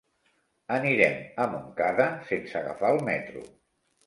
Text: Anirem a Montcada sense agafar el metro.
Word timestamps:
Anirem 0.77 1.19
a 1.43 1.47
Montcada 1.51 2.09
sense 2.31 2.59
agafar 2.63 2.91
el 2.97 3.05
metro. 3.13 3.47